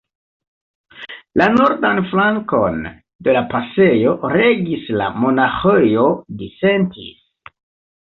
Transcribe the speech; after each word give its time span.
La 1.41 1.49
nordan 1.57 2.01
flankon 2.13 2.81
de 3.29 3.37
la 3.37 3.45
pasejo 3.53 4.17
regis 4.35 4.91
la 5.05 5.13
Monaĥejo 5.23 6.11
Disentis. 6.45 7.19